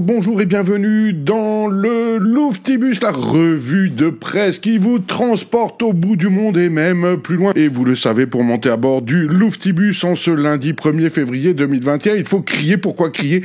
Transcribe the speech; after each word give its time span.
Bonjour, 0.00 0.40
et 0.40 0.46
bienvenue 0.46 1.12
dans 1.12 1.66
le 1.66 2.18
Louftibus, 2.18 3.02
la 3.02 3.10
revue 3.10 3.90
de 3.90 4.10
presse 4.10 4.60
qui 4.60 4.78
vous 4.78 5.00
transporte 5.00 5.82
au 5.82 5.92
bout 5.92 6.14
du 6.14 6.28
monde 6.28 6.56
et 6.56 6.68
même 6.68 7.16
plus 7.16 7.34
loin. 7.34 7.52
Et 7.56 7.66
vous 7.66 7.84
le 7.84 7.96
savez, 7.96 8.26
pour 8.26 8.44
monter 8.44 8.68
à 8.68 8.76
bord 8.76 9.02
du 9.02 9.26
Louftibus 9.26 10.04
en 10.04 10.14
ce 10.14 10.30
lundi 10.30 10.72
1er 10.72 11.10
février 11.10 11.52
2021, 11.52 12.14
il 12.14 12.24
faut 12.24 12.42
crier. 12.42 12.76
Pourquoi 12.76 13.10
crier? 13.10 13.42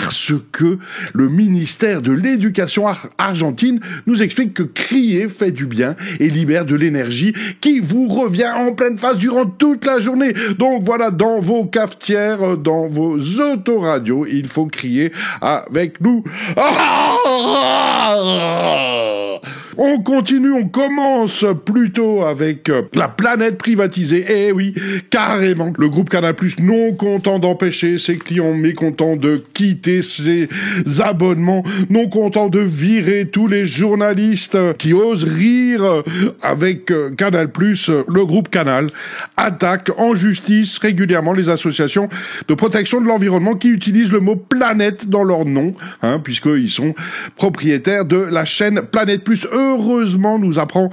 Parce 0.00 0.32
que 0.50 0.78
le 1.12 1.28
ministère 1.28 2.00
de 2.00 2.12
l'Éducation 2.12 2.86
argentine 3.18 3.80
nous 4.06 4.22
explique 4.22 4.54
que 4.54 4.62
crier 4.62 5.28
fait 5.28 5.50
du 5.50 5.66
bien 5.66 5.94
et 6.20 6.30
libère 6.30 6.64
de 6.64 6.74
l'énergie 6.74 7.34
qui 7.60 7.80
vous 7.80 8.08
revient 8.08 8.50
en 8.56 8.72
pleine 8.72 8.96
face 8.96 9.18
durant 9.18 9.44
toute 9.44 9.84
la 9.84 10.00
journée. 10.00 10.32
Donc 10.58 10.84
voilà, 10.84 11.10
dans 11.10 11.38
vos 11.38 11.66
cafetières, 11.66 12.56
dans 12.56 12.86
vos 12.86 13.18
autoradios, 13.18 14.26
il 14.26 14.48
faut 14.48 14.66
crier 14.66 15.12
avec 15.42 16.00
nous. 16.00 16.24
On 19.82 20.00
continue, 20.00 20.52
on 20.52 20.68
commence 20.68 21.42
plutôt 21.64 22.22
avec 22.22 22.68
euh, 22.68 22.82
la 22.92 23.08
planète 23.08 23.56
privatisée. 23.56 24.26
Eh 24.28 24.52
oui, 24.52 24.74
carrément. 25.08 25.72
Le 25.78 25.88
groupe 25.88 26.10
Canal+, 26.10 26.34
non 26.58 26.92
content 26.92 27.38
d'empêcher 27.38 27.96
ses 27.96 28.18
clients 28.18 28.52
mécontents 28.52 29.16
de 29.16 29.42
quitter 29.54 30.02
ses 30.02 30.50
abonnements, 30.98 31.64
non 31.88 32.10
content 32.10 32.48
de 32.48 32.60
virer 32.60 33.30
tous 33.32 33.46
les 33.46 33.64
journalistes 33.64 34.58
qui 34.76 34.92
osent 34.92 35.24
rire 35.24 36.02
avec 36.42 36.90
euh, 36.90 37.08
Canal+, 37.16 37.48
le 37.48 38.26
groupe 38.26 38.50
Canal 38.50 38.88
attaque 39.38 39.90
en 39.96 40.14
justice 40.14 40.76
régulièrement 40.76 41.32
les 41.32 41.48
associations 41.48 42.10
de 42.48 42.52
protection 42.52 43.00
de 43.00 43.06
l'environnement 43.06 43.54
qui 43.54 43.68
utilisent 43.68 44.12
le 44.12 44.20
mot 44.20 44.36
planète 44.36 45.08
dans 45.08 45.24
leur 45.24 45.46
nom, 45.46 45.74
hein, 46.02 46.20
puisqu'ils 46.22 46.68
sont 46.68 46.94
propriétaires 47.36 48.04
de 48.04 48.18
la 48.18 48.44
chaîne 48.44 48.82
Planète 48.82 49.24
Plus 49.24 49.46
heureusement, 49.70 50.38
nous 50.38 50.58
apprend 50.58 50.90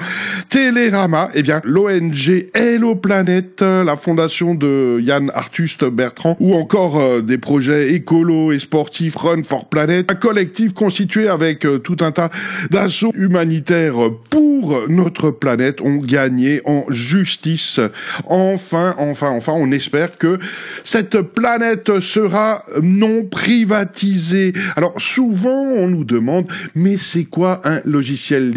Télérama, 0.50 1.30
eh 1.34 1.42
bien, 1.42 1.62
l'ONG 1.64 2.50
Hello 2.54 2.96
Planète, 2.96 3.62
la 3.62 3.98
fondation 3.98 4.56
de 4.56 5.00
Yann 5.02 5.32
Arthuste 5.34 5.86
Bertrand, 5.86 6.38
ou 6.40 6.56
encore 6.56 7.00
euh, 7.00 7.22
des 7.22 7.38
projets 7.38 7.94
écolos 7.94 8.52
et 8.52 8.60
sportifs 8.60 9.16
Run 9.16 9.44
for 9.44 9.68
Planet, 9.68 10.12
un 10.12 10.16
collectif 10.16 10.74
constitué 10.74 11.28
avec 11.28 11.66
euh, 11.66 11.80
tout 11.80 11.98
un 12.02 12.12
tas 12.12 12.30
d'assauts 12.72 13.14
humanitaires 13.16 13.96
pour 14.30 14.84
notre 14.90 15.32
planète, 15.32 15.82
ont 15.82 15.98
gagné 15.98 16.62
en 16.66 16.86
justice. 16.90 17.80
Enfin, 18.26 18.96
enfin, 18.98 19.32
enfin, 19.32 19.54
on 19.56 19.72
espère 19.72 20.18
que 20.18 20.40
cette 20.84 21.22
planète 21.22 22.00
sera 22.00 22.64
non 22.82 23.24
privatisée. 23.26 24.54
Alors, 24.76 24.94
souvent, 24.98 25.50
on 25.50 25.88
nous 25.88 26.04
demande, 26.04 26.48
mais 26.76 26.98
c'est 26.98 27.26
quoi 27.26 27.62
un 27.64 27.82
logiciel 27.86 28.52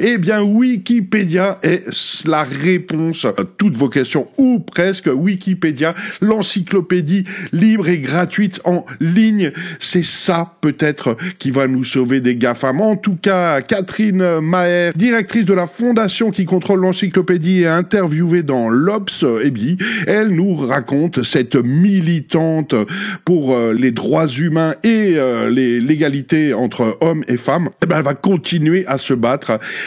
eh 0.00 0.18
bien, 0.18 0.42
Wikipédia 0.42 1.58
est 1.62 2.26
la 2.26 2.42
réponse 2.42 3.24
à 3.24 3.34
toutes 3.56 3.76
vos 3.76 3.88
questions, 3.88 4.28
ou 4.38 4.58
presque 4.58 5.08
Wikipédia, 5.12 5.94
l'encyclopédie 6.20 7.24
libre 7.52 7.88
et 7.88 7.98
gratuite 7.98 8.60
en 8.64 8.84
ligne. 9.00 9.52
C'est 9.78 10.04
ça, 10.04 10.54
peut-être, 10.60 11.16
qui 11.38 11.50
va 11.50 11.66
nous 11.66 11.84
sauver 11.84 12.20
des 12.20 12.36
GAFAM. 12.36 12.80
En 12.80 12.96
tout 12.96 13.16
cas, 13.16 13.60
Catherine 13.62 14.40
Maher, 14.40 14.92
directrice 14.94 15.44
de 15.44 15.54
la 15.54 15.66
fondation 15.66 16.30
qui 16.30 16.44
contrôle 16.44 16.80
l'encyclopédie 16.80 17.62
et 17.62 17.66
interviewée 17.66 18.42
dans 18.42 18.68
l'Obs, 18.68 19.24
eh 19.42 19.50
bien, 19.50 19.76
elle 20.06 20.28
nous 20.28 20.56
raconte 20.56 21.22
cette 21.22 21.56
militante 21.56 22.74
pour 23.24 23.54
euh, 23.54 23.72
les 23.72 23.90
droits 23.90 24.28
humains 24.28 24.74
et 24.82 25.14
euh, 25.16 25.50
l'égalité 25.50 26.54
entre 26.54 26.98
hommes 27.00 27.24
et 27.28 27.36
femmes. 27.36 27.70
Eh 27.82 27.86
ben, 27.86 27.98
elle 27.98 28.04
va 28.04 28.14
continuer 28.14 28.84
à 28.86 28.98
se 28.98 29.14
battre 29.14 29.45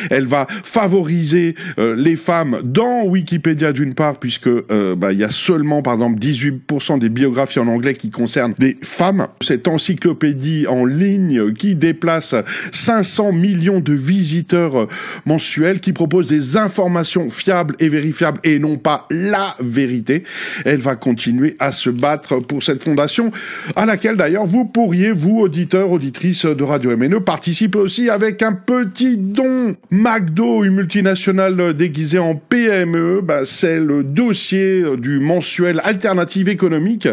elle 0.09 0.25
va 0.25 0.47
favoriser 0.63 1.55
euh, 1.77 1.95
les 1.95 2.15
femmes 2.15 2.59
dans 2.63 3.03
Wikipédia 3.05 3.71
d'une 3.71 3.93
part, 3.93 4.19
puisque 4.19 4.47
euh, 4.47 4.95
bah, 4.95 5.11
il 5.11 5.19
y 5.19 5.23
a 5.23 5.29
seulement, 5.29 5.81
par 5.81 5.93
exemple, 5.93 6.19
18% 6.19 6.99
des 6.99 7.09
biographies 7.09 7.59
en 7.59 7.67
anglais 7.67 7.93
qui 7.93 8.09
concernent 8.09 8.53
des 8.57 8.77
femmes. 8.81 9.27
Cette 9.41 9.67
encyclopédie 9.67 10.67
en 10.67 10.85
ligne 10.85 11.53
qui 11.53 11.75
déplace 11.75 12.35
500 12.71 13.33
millions 13.33 13.79
de 13.79 13.93
visiteurs 13.93 14.81
euh, 14.81 14.87
mensuels, 15.25 15.79
qui 15.79 15.93
propose 15.93 16.27
des 16.27 16.57
informations 16.57 17.29
fiables 17.29 17.75
et 17.79 17.89
vérifiables 17.89 18.39
et 18.43 18.59
non 18.59 18.77
pas 18.77 19.07
la 19.09 19.55
vérité. 19.59 20.23
Elle 20.65 20.79
va 20.79 20.95
continuer 20.95 21.55
à 21.59 21.71
se 21.71 21.89
battre 21.89 22.39
pour 22.39 22.63
cette 22.63 22.83
fondation, 22.83 23.31
à 23.75 23.85
laquelle 23.85 24.17
d'ailleurs 24.17 24.45
vous 24.45 24.65
pourriez, 24.65 25.11
vous, 25.11 25.39
auditeurs, 25.39 25.91
auditrices 25.91 26.45
de 26.45 26.63
Radio 26.63 26.95
MNE, 26.95 27.19
participer 27.21 27.79
aussi 27.79 28.09
avec 28.09 28.41
un 28.41 28.53
petit 28.53 29.17
don 29.17 29.48
McDo, 29.91 30.63
une 30.63 30.75
multinationale 30.75 31.73
déguisée 31.73 32.19
en 32.19 32.35
PME, 32.35 33.21
bah, 33.21 33.41
c'est 33.45 33.79
le 33.79 34.03
dossier 34.03 34.83
du 34.97 35.19
mensuel 35.19 35.81
Alternative 35.83 36.49
économique, 36.49 37.07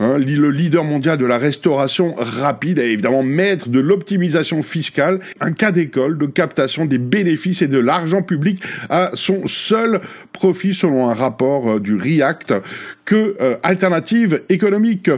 hein, 0.00 0.18
le 0.18 0.50
leader 0.50 0.84
mondial 0.84 1.18
de 1.18 1.26
la 1.26 1.38
restauration 1.38 2.14
rapide 2.16 2.78
et 2.78 2.92
évidemment 2.92 3.22
maître 3.22 3.68
de 3.68 3.80
l'optimisation 3.80 4.62
fiscale, 4.62 5.20
un 5.40 5.52
cas 5.52 5.72
d'école 5.72 6.18
de 6.18 6.26
captation 6.26 6.86
des 6.86 6.98
bénéfices 6.98 7.62
et 7.62 7.68
de 7.68 7.78
l'argent 7.78 8.22
public 8.22 8.62
à 8.88 9.10
son 9.14 9.46
seul 9.46 10.00
profit 10.32 10.74
selon 10.74 11.08
un 11.08 11.14
rapport 11.14 11.70
euh, 11.70 11.80
du 11.80 11.96
REACT 11.96 12.54
que 13.04 13.36
euh, 13.40 13.56
Alternative 13.62 14.42
économique 14.48 15.10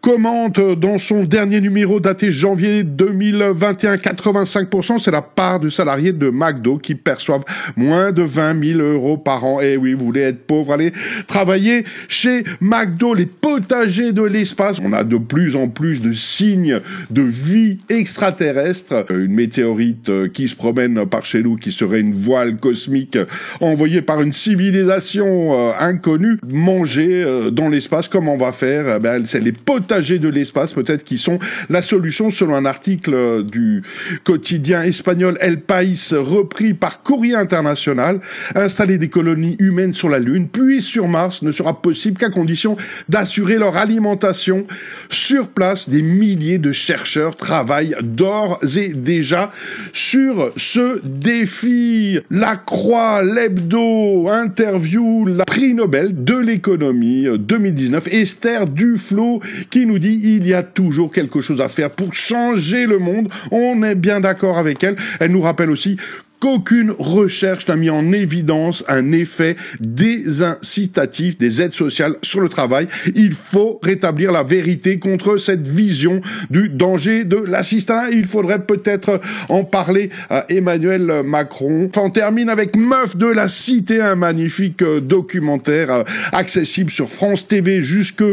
commente 0.00 0.60
dans 0.78 0.98
son 0.98 1.24
dernier 1.24 1.60
numéro 1.60 2.00
daté 2.00 2.30
janvier 2.30 2.84
2021, 2.84 3.96
85%, 3.96 4.98
c'est 4.98 5.10
la 5.10 5.22
part 5.22 5.60
de 5.60 5.68
salariés 5.68 6.12
de 6.12 6.30
McDo 6.30 6.78
qui 6.78 6.94
perçoivent 6.94 7.44
moins 7.76 8.12
de 8.12 8.22
20 8.22 8.64
000 8.64 8.80
euros 8.80 9.18
par 9.18 9.44
an. 9.44 9.60
Eh 9.60 9.76
oui, 9.76 9.92
vous 9.92 10.06
voulez 10.06 10.22
être 10.22 10.46
pauvre, 10.46 10.72
allez 10.72 10.92
travailler 11.26 11.84
chez 12.08 12.44
McDo, 12.60 13.14
les 13.14 13.26
potagers 13.26 14.12
de 14.12 14.22
l'espace. 14.22 14.78
On 14.82 14.92
a 14.92 15.04
de 15.04 15.18
plus 15.18 15.56
en 15.56 15.68
plus 15.68 16.00
de 16.00 16.12
signes 16.12 16.80
de 17.10 17.22
vie 17.22 17.78
extraterrestre. 17.88 19.06
Une 19.10 19.34
météorite 19.34 20.32
qui 20.32 20.48
se 20.48 20.54
promène 20.54 21.04
par 21.06 21.26
chez 21.26 21.42
nous, 21.42 21.56
qui 21.56 21.72
serait 21.72 22.00
une 22.00 22.14
voile 22.14 22.56
cosmique 22.56 23.18
envoyée 23.60 24.02
par 24.02 24.22
une 24.22 24.32
civilisation 24.32 25.54
euh, 25.54 25.72
inconnue, 25.78 26.38
manger 26.48 27.22
euh, 27.22 27.50
dans 27.50 27.68
l'espace. 27.68 28.08
Comment 28.08 28.34
on 28.34 28.38
va 28.38 28.52
faire? 28.52 28.96
Eh 28.96 28.98
ben, 28.98 29.26
C'est 29.26 29.40
les 29.40 29.52
potagers 29.52 29.89
de 29.90 30.28
l'espace 30.28 30.72
peut-être 30.72 31.02
qui 31.02 31.18
sont 31.18 31.40
la 31.68 31.82
solution 31.82 32.30
selon 32.30 32.54
un 32.54 32.64
article 32.64 33.42
du 33.42 33.82
quotidien 34.22 34.84
espagnol 34.84 35.36
El 35.40 35.60
País 35.60 36.14
repris 36.16 36.74
par 36.74 37.02
Courrier 37.02 37.34
International. 37.34 38.20
Installer 38.54 38.98
des 38.98 39.08
colonies 39.08 39.56
humaines 39.58 39.92
sur 39.92 40.08
la 40.08 40.20
Lune 40.20 40.48
puis 40.48 40.80
sur 40.80 41.08
Mars 41.08 41.42
ne 41.42 41.50
sera 41.50 41.82
possible 41.82 42.18
qu'à 42.18 42.30
condition 42.30 42.76
d'assurer 43.08 43.58
leur 43.58 43.76
alimentation 43.76 44.64
sur 45.08 45.48
place. 45.48 45.88
Des 45.88 46.02
milliers 46.02 46.58
de 46.58 46.70
chercheurs 46.70 47.34
travaillent 47.34 47.96
d'ores 48.02 48.60
et 48.76 48.88
déjà 48.88 49.50
sur 49.92 50.52
ce 50.56 51.00
défi. 51.04 52.20
La 52.30 52.54
Croix, 52.54 53.22
l'Hebdo, 53.22 54.28
interview, 54.28 55.26
la 55.26 55.44
prix 55.44 55.74
Nobel 55.74 56.24
de 56.24 56.36
l'économie 56.36 57.26
2019, 57.38 58.06
Esther 58.12 58.66
Duflo, 58.68 59.40
qui 59.70 59.79
nous 59.86 59.98
dit 59.98 60.20
il 60.22 60.46
y 60.46 60.54
a 60.54 60.62
toujours 60.62 61.12
quelque 61.12 61.40
chose 61.40 61.60
à 61.60 61.68
faire 61.68 61.90
pour 61.90 62.14
changer 62.14 62.86
le 62.86 62.98
monde. 62.98 63.28
On 63.50 63.82
est 63.82 63.94
bien 63.94 64.20
d'accord 64.20 64.58
avec 64.58 64.82
elle. 64.84 64.96
Elle 65.18 65.32
nous 65.32 65.40
rappelle 65.40 65.70
aussi 65.70 65.96
qu'aucune 66.40 66.92
recherche 66.98 67.68
n'a 67.68 67.76
mis 67.76 67.90
en 67.90 68.12
évidence 68.12 68.82
un 68.88 69.12
effet 69.12 69.56
désincitatif 69.78 71.38
des 71.38 71.62
aides 71.62 71.74
sociales 71.74 72.16
sur 72.22 72.40
le 72.40 72.48
travail. 72.48 72.88
Il 73.14 73.32
faut 73.32 73.78
rétablir 73.82 74.32
la 74.32 74.42
vérité 74.42 74.98
contre 74.98 75.36
cette 75.36 75.66
vision 75.66 76.20
du 76.50 76.68
danger 76.68 77.24
de 77.24 77.36
l'assistanat. 77.36 78.10
Il 78.10 78.24
faudrait 78.24 78.64
peut-être 78.64 79.20
en 79.48 79.64
parler 79.64 80.10
à 80.30 80.46
Emmanuel 80.48 81.22
Macron. 81.24 81.88
Enfin, 81.88 82.06
on 82.06 82.10
termine 82.10 82.48
avec 82.48 82.76
Meuf 82.76 83.16
de 83.16 83.26
la 83.26 83.48
Cité, 83.48 84.00
un 84.00 84.14
magnifique 84.14 84.82
euh, 84.82 85.00
documentaire 85.00 85.92
euh, 85.92 86.02
accessible 86.32 86.90
sur 86.90 87.10
France 87.10 87.46
TV 87.46 87.82
jusque 87.82 88.24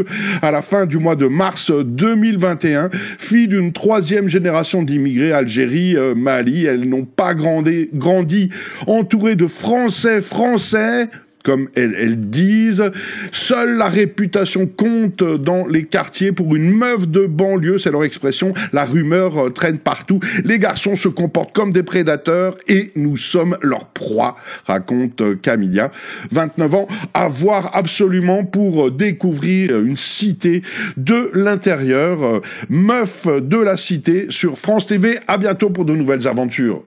à 0.42 0.50
la 0.50 0.62
fin 0.62 0.86
du 0.86 0.98
mois 0.98 1.16
de 1.16 1.26
mars 1.26 1.70
2021. 1.70 2.90
Fille 3.18 3.48
d'une 3.48 3.72
troisième 3.72 4.28
génération 4.28 4.82
d'immigrés 4.82 5.32
Algérie, 5.32 5.96
euh, 5.96 6.14
Mali, 6.14 6.64
elles 6.64 6.88
n'ont 6.88 7.04
pas 7.04 7.34
grandi 7.34 7.88
grandi 7.98 8.50
entouré 8.86 9.36
de 9.36 9.46
Français 9.46 10.22
français 10.22 11.08
comme 11.48 11.68
elles, 11.76 12.28
disent. 12.28 12.84
Seule 13.32 13.78
la 13.78 13.88
réputation 13.88 14.66
compte 14.66 15.22
dans 15.22 15.66
les 15.66 15.84
quartiers 15.84 16.30
pour 16.30 16.54
une 16.54 16.70
meuf 16.70 17.08
de 17.08 17.24
banlieue, 17.24 17.78
c'est 17.78 17.90
leur 17.90 18.04
expression. 18.04 18.52
La 18.74 18.84
rumeur 18.84 19.46
euh, 19.46 19.48
traîne 19.48 19.78
partout. 19.78 20.20
Les 20.44 20.58
garçons 20.58 20.94
se 20.94 21.08
comportent 21.08 21.54
comme 21.54 21.72
des 21.72 21.82
prédateurs 21.82 22.54
et 22.66 22.90
nous 22.96 23.16
sommes 23.16 23.56
leur 23.62 23.86
proie, 23.86 24.36
raconte 24.66 25.22
euh, 25.22 25.36
Camilla. 25.36 25.90
29 26.32 26.74
ans, 26.74 26.88
à 27.14 27.28
voir 27.28 27.74
absolument 27.74 28.44
pour 28.44 28.88
euh, 28.88 28.90
découvrir 28.90 29.78
une 29.78 29.96
cité 29.96 30.62
de 30.98 31.30
l'intérieur. 31.32 32.42
Meuf 32.68 33.26
de 33.26 33.56
la 33.56 33.78
cité 33.78 34.26
sur 34.28 34.58
France 34.58 34.86
TV. 34.86 35.18
À 35.26 35.38
bientôt 35.38 35.70
pour 35.70 35.86
de 35.86 35.94
nouvelles 35.94 36.28
aventures. 36.28 36.82